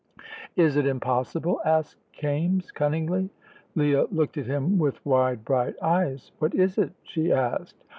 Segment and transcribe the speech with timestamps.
[0.55, 3.29] "Is it impossible?" asked Kaimes, cunningly.
[3.75, 6.31] Leah looked at him with wide, bright eyes.
[6.39, 7.85] "What is it?" she asked.